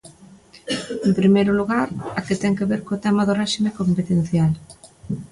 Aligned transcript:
En 1.07 1.11
primeiro 1.19 1.51
lugar, 1.59 1.87
a 2.17 2.19
que 2.25 2.35
ten 2.41 2.53
que 2.57 2.69
ver 2.71 2.81
co 2.87 3.01
tema 3.05 3.25
do 3.27 3.37
réxime 3.41 3.71
competencial. 3.79 4.51